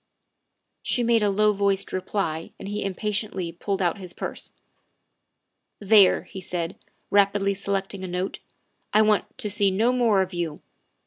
[0.81, 4.51] She made a low voiced reply and he impatiently pulled out his purse."
[5.93, 6.75] There," he said,
[7.11, 8.39] rapidly selecting a note,"
[8.95, 10.63] I want to see no more of you.